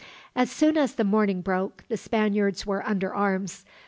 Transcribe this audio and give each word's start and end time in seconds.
As 0.35 0.49
soon 0.49 0.77
as 0.77 0.95
the 0.95 1.03
morning 1.03 1.41
broke, 1.41 1.83
the 1.87 1.95
Spaniards 1.95 2.65
were 2.65 2.83
under 2.87 3.13
arms. 3.13 3.63